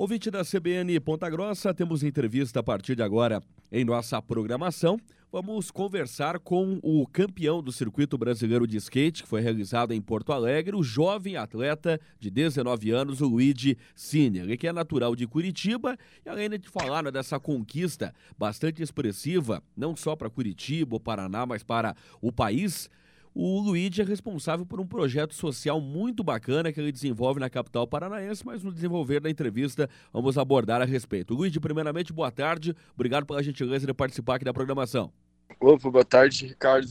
[0.00, 4.98] Ouvinte da CBN Ponta Grossa, temos entrevista a partir de agora em nossa programação.
[5.30, 10.32] Vamos conversar com o campeão do Circuito Brasileiro de Skate, que foi realizado em Porto
[10.32, 15.26] Alegre, o jovem atleta de 19 anos, o Luigi Sinner, ele que é natural de
[15.26, 21.00] Curitiba, e além de falar né, dessa conquista bastante expressiva, não só para Curitiba ou
[21.00, 22.88] Paraná, mas para o país,
[23.34, 27.86] o Luigi é responsável por um projeto social muito bacana que ele desenvolve na capital
[27.86, 31.34] paranaense, mas no desenvolver da entrevista vamos abordar a respeito.
[31.34, 32.74] Luigi, primeiramente, boa tarde.
[32.94, 35.12] Obrigado pela gentileza de participar aqui da programação.
[35.60, 36.88] Opa, boa tarde, Ricardo.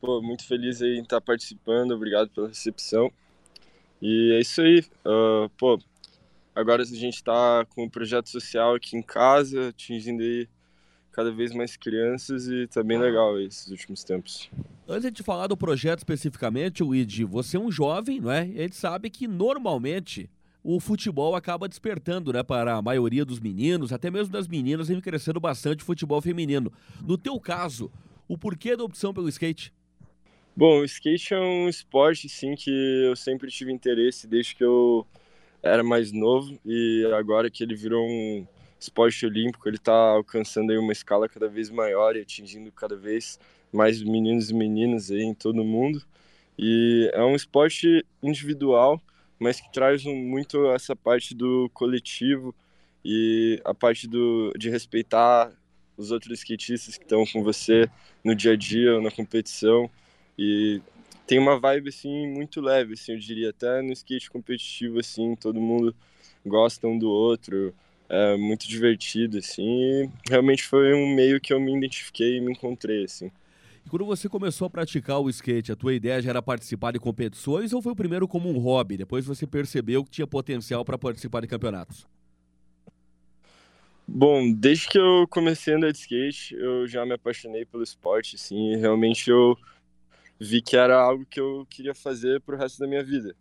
[0.00, 3.10] Pô, muito feliz em estar participando, obrigado pela recepção.
[4.00, 4.84] E é isso aí.
[5.04, 5.78] Uh, pô,
[6.54, 10.48] agora a gente está com um projeto social aqui em casa, atingindo aí
[11.12, 14.50] cada vez mais crianças e tá bem legal esses últimos tempos.
[14.92, 18.40] Antes de falar do projeto especificamente, Luigi, você é um jovem, não é?
[18.40, 20.28] A gente sabe que normalmente
[20.64, 25.00] o futebol acaba despertando, né, para a maioria dos meninos, até mesmo das meninas, vem
[25.00, 26.72] crescendo bastante o futebol feminino.
[27.06, 27.88] No teu caso,
[28.26, 29.72] o porquê da opção pelo skate?
[30.56, 35.06] Bom, o skate é um esporte, sim, que eu sempre tive interesse desde que eu
[35.62, 38.44] era mais novo e agora que ele virou um
[38.76, 43.38] esporte olímpico, ele está alcançando aí uma escala cada vez maior e atingindo cada vez
[43.72, 46.02] mais meninos e meninas aí em todo mundo.
[46.58, 49.00] E é um esporte individual,
[49.38, 52.54] mas que traz muito essa parte do coletivo
[53.04, 55.52] e a parte do, de respeitar
[55.96, 57.88] os outros skatistas que estão com você
[58.24, 59.90] no dia a dia na competição.
[60.38, 60.80] E
[61.26, 65.60] tem uma vibe assim muito leve, assim, eu diria, até no skate competitivo assim, todo
[65.60, 65.94] mundo
[66.44, 67.74] gosta um do outro
[68.08, 72.52] é, muito divertido, assim, e realmente foi um meio que eu me identifiquei e me
[72.52, 73.30] encontrei, assim.
[73.90, 77.72] Quando você começou a praticar o skate, a tua ideia já era participar de competições
[77.72, 78.96] ou foi o primeiro como um hobby?
[78.96, 82.06] Depois você percebeu que tinha potencial para participar de campeonatos?
[84.06, 88.36] Bom, desde que eu comecei a andar de skate, eu já me apaixonei pelo esporte,
[88.36, 89.58] assim, e realmente eu
[90.38, 93.34] vi que era algo que eu queria fazer pro resto da minha vida.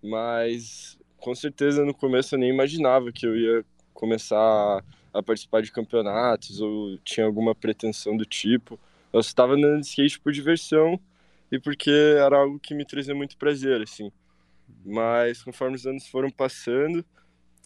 [0.00, 5.72] Mas com certeza no começo eu nem imaginava que eu ia começar a participar de
[5.72, 8.78] campeonatos ou tinha alguma pretensão do tipo.
[9.12, 11.00] Eu estava andando de skate por diversão
[11.50, 14.12] e porque era algo que me trazia muito prazer, assim.
[14.84, 17.04] Mas conforme os anos foram passando,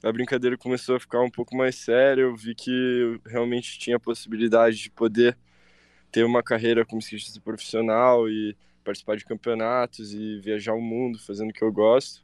[0.02, 2.22] a brincadeira começou a ficar um pouco mais séria.
[2.22, 5.36] Eu vi que eu realmente tinha a possibilidade de poder
[6.10, 11.50] ter uma carreira como skatista profissional e participar de campeonatos e viajar o mundo fazendo
[11.50, 12.22] o que eu gosto.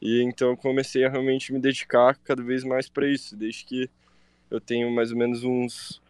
[0.00, 3.90] E então comecei a realmente me dedicar cada vez mais para isso, desde que
[4.50, 6.00] eu tenho mais ou menos uns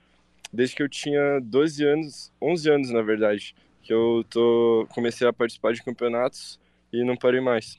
[0.52, 5.32] desde que eu tinha 12 anos, 11 anos na verdade, que eu tô comecei a
[5.32, 6.58] participar de campeonatos
[6.92, 7.76] e não parei mais.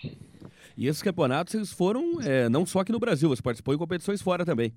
[0.78, 4.22] E esses campeonatos eles foram é, não só aqui no Brasil, você participou em competições
[4.22, 4.74] fora também.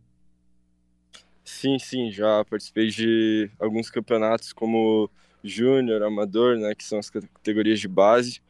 [1.45, 5.11] Sim, sim, já participei de alguns campeonatos como
[5.43, 8.41] júnior, amador, né, que são as categorias de base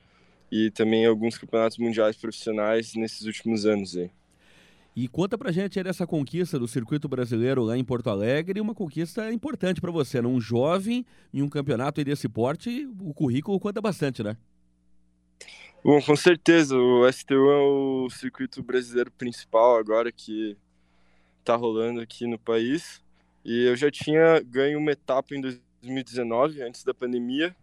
[0.50, 4.10] e também alguns campeonatos mundiais profissionais nesses últimos anos aí.
[4.94, 8.74] E conta pra gente aí dessa conquista do circuito brasileiro lá em Porto Alegre, uma
[8.74, 10.28] conquista importante para você, né?
[10.28, 14.36] Um jovem em um campeonato desse porte, o currículo conta bastante, né?
[15.82, 20.56] Bom, com certeza, o STU é o circuito brasileiro principal agora que
[21.42, 23.02] tá rolando aqui no país.
[23.44, 27.56] E eu já tinha ganho uma etapa em 2019, antes da pandemia,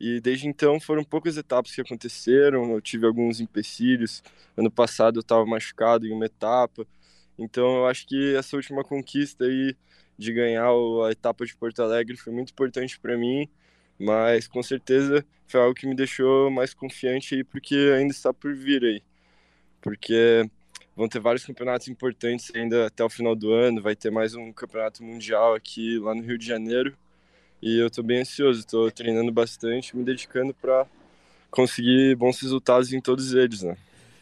[0.00, 2.72] e desde então foram poucas etapas que aconteceram.
[2.72, 4.22] Eu tive alguns empecilhos.
[4.56, 6.86] Ano passado eu estava machucado em uma etapa.
[7.38, 9.76] Então eu acho que essa última conquista aí
[10.18, 13.48] de ganhar a etapa de Porto Alegre foi muito importante para mim,
[13.98, 18.54] mas com certeza foi algo que me deixou mais confiante aí porque ainda está por
[18.54, 19.02] vir aí.
[19.82, 20.48] Porque
[20.96, 24.52] vão ter vários campeonatos importantes ainda até o final do ano, vai ter mais um
[24.52, 26.96] campeonato mundial aqui lá no Rio de Janeiro
[27.64, 30.86] e eu estou bem ansioso, estou treinando bastante, me dedicando para
[31.50, 33.74] conseguir bons resultados em todos eles, né?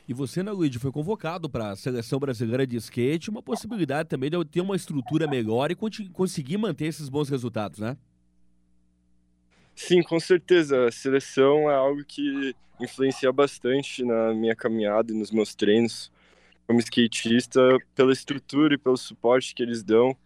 [0.09, 4.31] E você, né, Luigi, foi convocado para a seleção brasileira de skate, uma possibilidade também
[4.31, 5.77] de eu ter uma estrutura melhor e
[6.13, 7.97] conseguir manter esses bons resultados, né?
[9.75, 10.87] Sim, com certeza.
[10.87, 16.13] A seleção é algo que influencia bastante na minha caminhada e nos meus treinos
[16.65, 17.61] como skatista,
[17.93, 20.17] pela estrutura e pelo suporte que eles dão,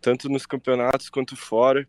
[0.00, 1.86] tanto nos campeonatos quanto fora.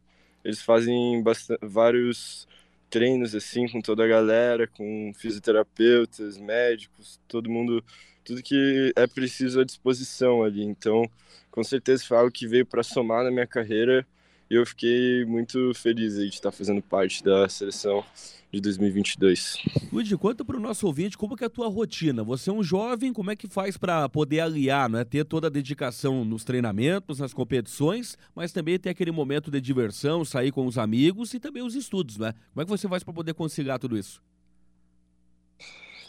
[0.48, 1.22] Eles fazem
[1.62, 2.48] vários
[2.90, 7.84] treinos assim com toda a galera, com fisioterapeutas, médicos, todo mundo,
[8.24, 10.64] tudo que é preciso à disposição ali.
[10.64, 11.04] Então,
[11.52, 14.08] com certeza foi algo que veio para somar na minha carreira
[14.50, 18.04] e eu fiquei muito feliz de estar fazendo parte da seleção
[18.52, 19.58] de 2022.
[19.92, 22.24] Luiz, conta para o nosso ouvinte como que é a tua rotina.
[22.24, 25.04] Você é um jovem, como é que faz para poder aliar, né?
[25.04, 30.24] ter toda a dedicação nos treinamentos, nas competições, mas também ter aquele momento de diversão,
[30.24, 32.34] sair com os amigos e também os estudos, né?
[32.54, 34.22] Como é que você faz para poder conciliar tudo isso?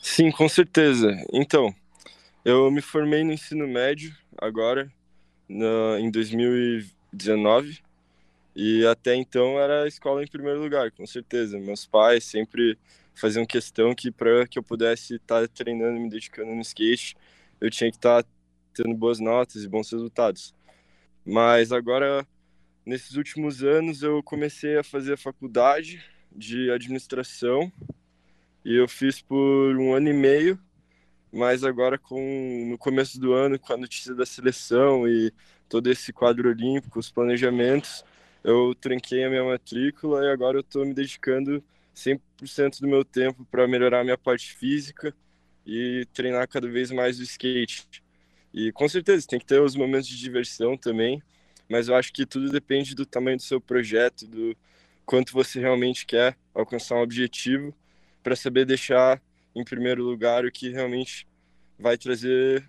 [0.00, 1.12] Sim, com certeza.
[1.32, 1.74] Então,
[2.44, 4.90] eu me formei no ensino médio agora,
[5.48, 7.80] na, em 2019,
[8.60, 11.56] e até então era a escola em primeiro lugar, com certeza.
[11.60, 12.76] Meus pais sempre
[13.14, 17.16] faziam questão que para que eu pudesse estar tá treinando, me dedicando no skate,
[17.60, 18.28] eu tinha que estar tá
[18.74, 20.52] tendo boas notas e bons resultados.
[21.24, 22.26] Mas agora,
[22.84, 27.70] nesses últimos anos, eu comecei a fazer a faculdade de administração
[28.64, 30.58] e eu fiz por um ano e meio,
[31.32, 35.32] mas agora com no começo do ano, com a notícia da seleção e
[35.68, 38.04] todo esse quadro olímpico, os planejamentos,
[38.48, 41.62] eu tranquei a minha matrícula e agora eu estou me dedicando
[41.94, 45.14] 100% do meu tempo para melhorar a minha parte física
[45.66, 47.86] e treinar cada vez mais o skate.
[48.54, 51.22] E com certeza tem que ter os momentos de diversão também,
[51.68, 54.56] mas eu acho que tudo depende do tamanho do seu projeto, do
[55.04, 57.74] quanto você realmente quer alcançar um objetivo
[58.22, 59.20] para saber deixar
[59.54, 61.26] em primeiro lugar o que realmente
[61.78, 62.66] vai trazer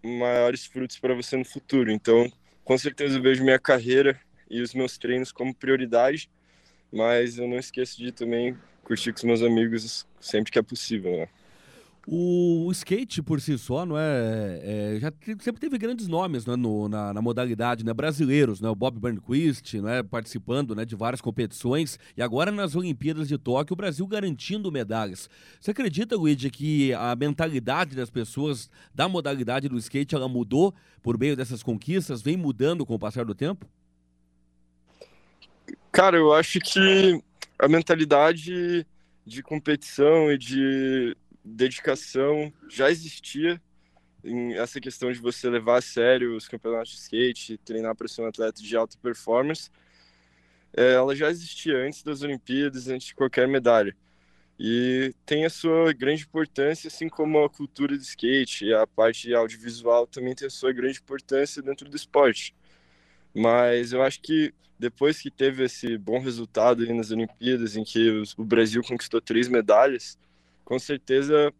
[0.00, 1.90] maiores frutos para você no futuro.
[1.90, 2.32] Então,
[2.62, 4.20] com certeza eu vejo minha carreira
[4.52, 6.30] e os meus treinos como prioridade,
[6.92, 8.54] mas eu não esqueço de também
[8.84, 11.28] curtir com os meus amigos sempre que é possível, né?
[12.04, 14.60] O, skate por si só, não é,
[14.96, 18.74] é já sempre teve grandes nomes né, no, na, na, modalidade, né, brasileiros, né, o
[18.74, 23.76] Bob Burnquist, né, participando né, de várias competições e agora nas Olimpíadas de Tóquio o
[23.76, 25.30] Brasil garantindo medalhas.
[25.60, 31.16] Você acredita, Luigi, que a mentalidade das pessoas da modalidade do skate ela mudou por
[31.16, 33.64] meio dessas conquistas, vem mudando com o passar do tempo?
[35.92, 37.22] Cara, eu acho que
[37.58, 38.86] a mentalidade
[39.26, 43.60] de competição e de dedicação já existia
[44.24, 48.22] em essa questão de você levar a sério os campeonatos de skate, treinar para ser
[48.22, 49.70] um atleta de alta performance,
[50.74, 53.94] é, ela já existia antes das Olimpíadas, antes de qualquer medalha.
[54.58, 59.34] E tem a sua grande importância, assim como a cultura do skate e a parte
[59.34, 62.54] audiovisual também tem a sua grande importância dentro do esporte.
[63.34, 68.44] Mas eu acho que depois que teve esse bom resultado nas Olimpíadas, em que o
[68.44, 70.18] Brasil conquistou três medalhas,
[70.64, 71.54] com certeza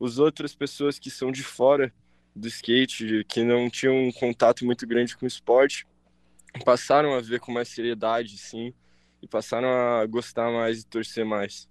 [0.00, 1.92] as outras pessoas que são de fora
[2.34, 5.84] do skate, que não tinham um contato muito grande com o esporte,
[6.64, 8.72] passaram a ver com mais seriedade, sim,
[9.20, 11.68] e passaram a gostar mais e torcer mais.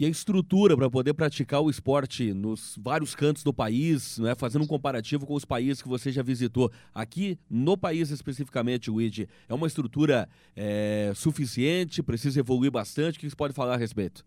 [0.00, 4.62] E a estrutura para poder praticar o esporte nos vários cantos do país, né, fazendo
[4.62, 9.52] um comparativo com os países que você já visitou, aqui no país especificamente, Luigi, é
[9.52, 10.26] uma estrutura
[10.56, 12.02] é, suficiente?
[12.02, 13.18] Precisa evoluir bastante?
[13.18, 14.24] O que você pode falar a respeito?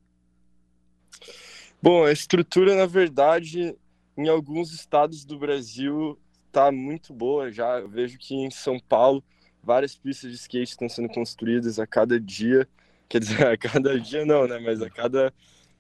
[1.82, 3.76] Bom, a estrutura, na verdade,
[4.16, 7.80] em alguns estados do Brasil está muito boa já.
[7.80, 9.24] Eu vejo que em São Paulo
[9.64, 12.68] várias pistas de skate estão sendo construídas a cada dia.
[13.10, 14.60] Quer dizer, a cada dia não, né?
[14.60, 15.34] Mas a cada.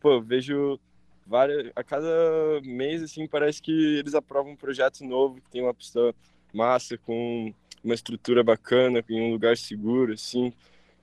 [0.03, 0.77] Pô, vejo
[1.25, 1.71] várias.
[1.73, 6.13] A cada mês, assim, parece que eles aprovam um projeto novo que tem uma pista
[6.53, 10.51] massa, com uma estrutura bacana, em um lugar seguro, assim,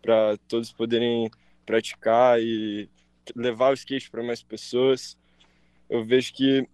[0.02, 1.31] para todos poderem
[1.64, 2.91] praticar e
[3.35, 5.17] levar o skate para mais pessoas.
[5.88, 6.69] Eu vejo que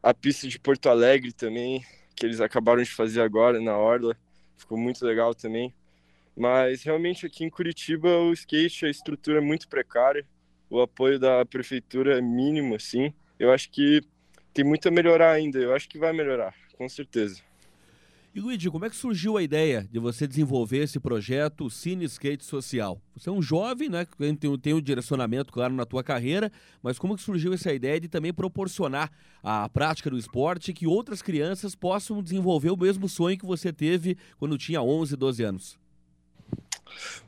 [0.00, 1.84] a pista de Porto Alegre também,
[2.14, 4.16] que eles acabaram de fazer agora na Orla,
[4.56, 5.74] ficou muito legal também.
[6.36, 10.24] Mas realmente aqui em Curitiba o skate, a estrutura é muito precária,
[10.74, 13.12] o apoio da prefeitura é mínimo, assim.
[13.38, 14.02] Eu acho que
[14.52, 17.40] tem muito a melhorar ainda, eu acho que vai melhorar, com certeza.
[18.34, 22.44] E Luigi, como é que surgiu a ideia de você desenvolver esse projeto Cine Skate
[22.44, 23.00] Social?
[23.16, 26.50] Você é um jovem, né, que tem, tem um direcionamento claro na tua carreira,
[26.82, 31.22] mas como que surgiu essa ideia de também proporcionar a prática do esporte que outras
[31.22, 35.78] crianças possam desenvolver o mesmo sonho que você teve quando tinha 11, 12 anos?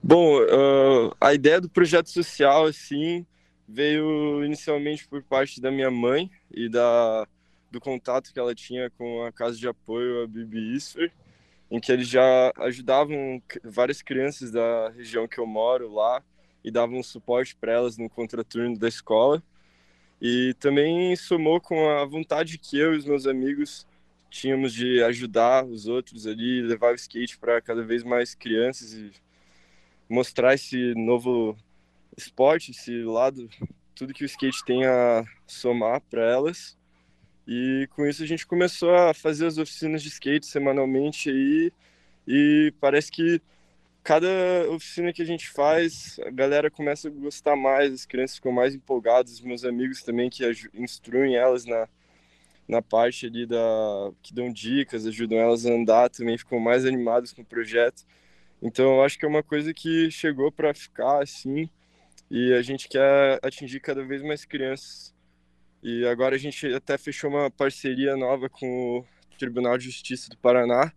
[0.03, 3.25] Bom, uh, a ideia do projeto social, assim,
[3.69, 7.27] veio inicialmente por parte da minha mãe e da
[7.71, 11.13] do contato que ela tinha com a casa de apoio, a Bibi Isfer,
[11.71, 16.23] em que eles já ajudavam várias crianças da região que eu moro lá
[16.65, 19.43] e davam suporte para elas no contraturno da escola.
[20.23, 23.87] E também somou com a vontade que eu e os meus amigos
[24.31, 29.11] tínhamos de ajudar os outros ali, levar o skate para cada vez mais crianças e
[30.09, 31.57] mostrar esse novo
[32.17, 33.49] esporte, esse lado,
[33.95, 36.77] tudo que o skate tem a somar para elas.
[37.47, 41.73] E com isso a gente começou a fazer as oficinas de skate semanalmente aí
[42.27, 43.41] e parece que
[44.03, 44.29] cada
[44.71, 48.75] oficina que a gente faz, a galera começa a gostar mais, as crianças ficam mais
[48.75, 50.45] empolgadas, os meus amigos também que
[50.75, 51.89] instruem elas na,
[52.69, 57.33] na parte ali da que dão dicas, ajudam elas a andar, também ficam mais animados
[57.33, 58.05] com o projeto.
[58.63, 61.69] Então eu acho que é uma coisa que chegou para ficar assim,
[62.31, 65.15] e a gente quer atingir cada vez mais crianças.
[65.83, 69.05] E agora a gente até fechou uma parceria nova com o
[69.39, 70.93] Tribunal de Justiça do Paraná,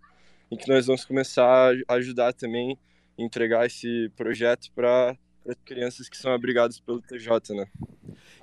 [0.49, 2.77] em que nós vamos começar a ajudar também
[3.17, 5.15] entregar esse projeto para
[5.47, 7.67] as crianças que são abrigadas pelo TJ, né?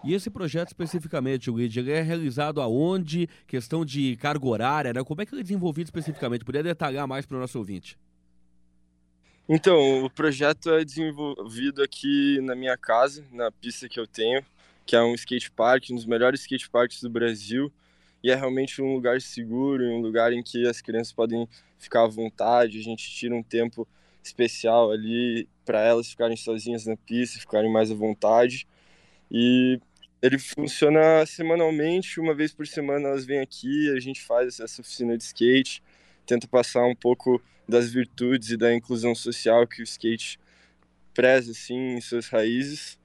[0.05, 3.29] E esse projeto especificamente, Luigi, ele é realizado aonde?
[3.47, 5.03] Questão de carga horária, né?
[5.03, 6.45] Como é que ele é desenvolvido especificamente?
[6.45, 7.99] Poderia detalhar mais para o nosso ouvinte?
[9.49, 14.45] Então, o projeto é desenvolvido aqui na minha casa, na pista que eu tenho,
[14.85, 17.73] que é um skate park, um dos melhores skate parks do Brasil.
[18.25, 21.49] E é realmente um lugar seguro, um lugar em que as crianças podem
[21.79, 22.81] ficar à vontade.
[22.81, 23.87] A gente tira um tempo
[24.21, 28.67] especial ali para elas ficarem sozinhas na pista, ficarem mais à vontade.
[29.31, 29.79] E
[30.21, 35.17] ele funciona semanalmente, uma vez por semana elas vêm aqui, a gente faz essa oficina
[35.17, 35.85] de skate,
[36.27, 40.39] tenta passar um pouco das virtudes e da inclusão social que o skate
[41.15, 42.99] preza assim em suas raízes.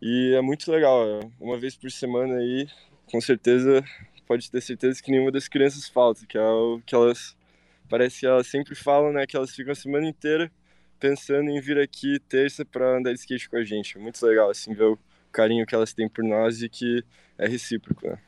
[0.00, 2.68] E é muito legal, é uma vez por semana aí,
[3.10, 3.84] com certeza
[4.26, 7.34] pode ter certeza que nenhuma das crianças falta, que é o que elas
[7.88, 10.52] parece que elas sempre falam, né, que elas ficam a semana inteira
[11.00, 13.96] pensando em vir aqui terça para andar de skate com a gente.
[13.96, 14.98] É muito legal assim ver o
[15.32, 17.02] carinho que elas têm por nós e que
[17.38, 18.18] é recíproco, né?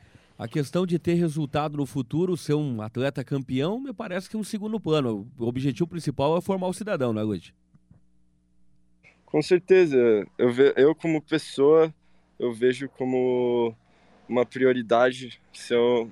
[0.41, 4.39] A questão de ter resultado no futuro, ser um atleta campeão, me parece que é
[4.39, 5.31] um segundo plano.
[5.37, 7.53] O objetivo principal é formar o cidadão, né, Luiz?
[9.23, 9.95] Com certeza.
[10.39, 11.93] Eu, ve eu como pessoa,
[12.39, 13.75] eu vejo como
[14.27, 16.11] uma prioridade se eu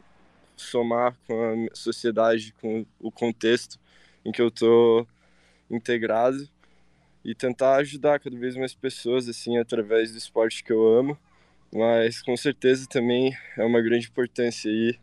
[0.56, 3.80] somar com a sociedade, com o contexto
[4.24, 5.08] em que eu tô
[5.72, 6.48] integrado
[7.26, 11.18] e tentar ajudar cada vez mais pessoas assim através do esporte que eu amo.
[11.74, 14.98] Mas com certeza também é uma grande importância aí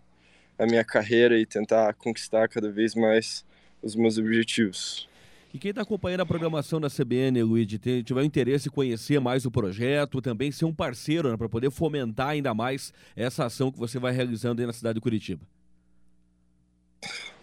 [0.59, 3.45] a minha carreira e tentar conquistar cada vez mais
[3.83, 5.09] os meus objetivos.
[5.55, 9.51] E quem está acompanhando a programação da CBN, Luigi, tiver interesse em conhecer mais o
[9.51, 13.99] projeto, também ser um parceiro né, para poder fomentar ainda mais essa ação que você
[13.99, 15.41] vai realizando aí na cidade de Curitiba.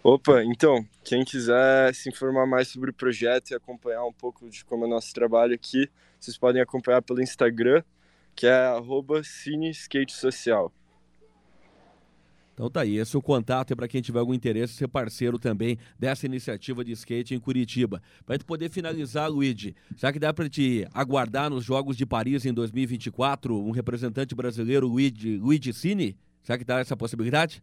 [0.02, 4.64] Opa, então, quem quiser se informar mais sobre o projeto e acompanhar um pouco de
[4.64, 5.88] como é o nosso trabalho aqui,
[6.20, 7.82] vocês podem acompanhar pelo Instagram,
[8.34, 8.72] que é
[9.22, 10.72] @cineskatesocial.
[12.54, 15.40] Então tá aí, esse é o contato é para quem tiver algum interesse ser parceiro
[15.40, 18.00] também dessa iniciativa de skate em Curitiba.
[18.24, 22.46] Para gente poder finalizar, Luigi, será que dá para te aguardar nos Jogos de Paris
[22.46, 26.16] em 2024 um representante brasileiro, Luigi, Luigi Cine?
[26.44, 27.60] Será que dá essa possibilidade?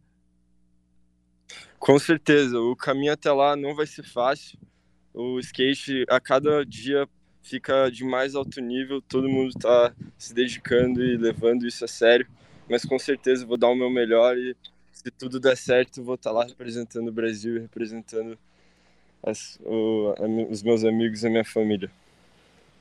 [1.78, 4.58] Com certeza, o caminho até lá não vai ser fácil.
[5.14, 7.08] O skate a cada dia
[7.42, 12.26] fica de mais alto nível, todo mundo está se dedicando e levando isso a sério,
[12.68, 14.56] mas com certeza vou dar o meu melhor e
[14.92, 18.38] se tudo der certo, vou estar tá lá representando o Brasil, representando
[19.22, 20.14] as, o,
[20.50, 21.90] os meus amigos e a minha família.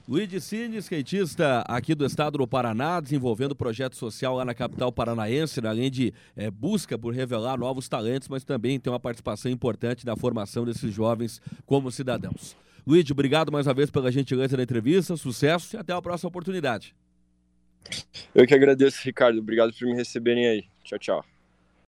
[0.08, 5.62] Luiz Cine, skatista aqui do estado do Paraná, desenvolvendo projeto social lá na capital paranaense,
[5.62, 5.70] né?
[5.70, 10.16] além de é, busca por revelar novos talentos, mas também tem uma participação importante na
[10.16, 12.56] formação desses jovens como cidadãos.
[12.86, 16.96] Luiz, obrigado mais uma vez pela gentileza da entrevista, sucesso e até a próxima oportunidade.
[18.34, 19.40] Eu que agradeço, Ricardo.
[19.40, 20.64] Obrigado por me receberem aí.
[20.84, 21.26] Tchau, tchau.